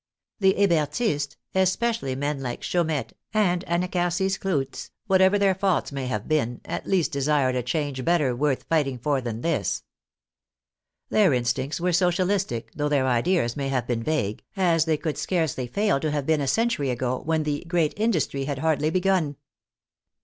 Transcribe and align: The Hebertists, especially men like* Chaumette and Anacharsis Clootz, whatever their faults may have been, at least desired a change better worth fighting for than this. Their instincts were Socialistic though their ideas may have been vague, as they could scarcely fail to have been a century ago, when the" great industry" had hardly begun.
The 0.39 0.55
Hebertists, 0.55 1.35
especially 1.53 2.15
men 2.15 2.41
like* 2.41 2.61
Chaumette 2.61 3.13
and 3.35 3.63
Anacharsis 3.67 4.39
Clootz, 4.39 4.89
whatever 5.05 5.37
their 5.37 5.53
faults 5.53 5.91
may 5.91 6.07
have 6.07 6.27
been, 6.27 6.59
at 6.65 6.87
least 6.87 7.11
desired 7.11 7.53
a 7.55 7.61
change 7.61 8.03
better 8.03 8.35
worth 8.35 8.63
fighting 8.63 8.97
for 8.97 9.21
than 9.21 9.41
this. 9.41 9.83
Their 11.09 11.35
instincts 11.35 11.79
were 11.79 11.93
Socialistic 11.93 12.71
though 12.73 12.89
their 12.89 13.05
ideas 13.05 13.55
may 13.55 13.69
have 13.69 13.85
been 13.85 14.01
vague, 14.01 14.43
as 14.57 14.85
they 14.85 14.97
could 14.97 15.19
scarcely 15.19 15.67
fail 15.67 15.99
to 15.99 16.09
have 16.09 16.25
been 16.25 16.41
a 16.41 16.47
century 16.47 16.89
ago, 16.89 17.19
when 17.23 17.43
the" 17.43 17.63
great 17.67 17.93
industry" 17.95 18.45
had 18.45 18.57
hardly 18.57 18.89
begun. 18.89 19.35